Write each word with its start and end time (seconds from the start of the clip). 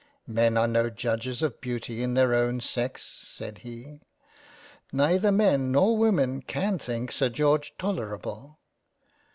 "Men 0.25 0.57
are 0.57 0.67
no 0.67 0.89
Judges 0.89 1.43
of 1.43 1.61
Beauty 1.61 2.01
in 2.01 2.15
their 2.15 2.33
own 2.33 2.59
Sex." 2.59 3.03
(said 3.03 3.59
he)." 3.59 3.99
Neither 4.91 5.31
Men 5.31 5.71
nor 5.71 5.95
Women 5.95 6.41
can 6.41 6.79
think 6.79 7.11
Sir 7.11 7.29
George 7.29 7.77
toler 7.77 8.15
able." 8.15 8.57